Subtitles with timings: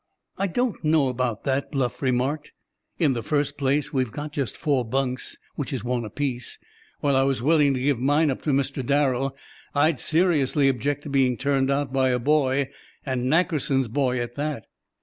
[0.39, 2.53] "I don't know about that," Bluff remarked.
[2.97, 6.57] "In the first place we've got just four bunks, which is one apiece.
[7.01, 8.83] While I was willing to give mine up to Mr.
[8.83, 9.37] Darrel,
[9.75, 12.71] I'd seriously object to being turned out by a boy,
[13.05, 14.65] and Nackerson's boy at that."